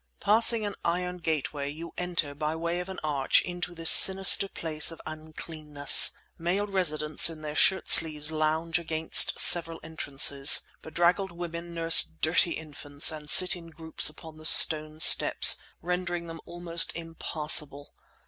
[0.19, 4.89] Passing an iron gateway, you enter, by way of an arch, into this sinister place
[4.89, 6.11] of uncleanness.
[6.39, 10.65] Male residents in their shirt sleeves lounge against the several entrances.
[10.81, 16.41] Bedraggled women nurse dirty infants and sit in groups upon the stone steps, rendering them
[16.47, 17.93] almost impassable.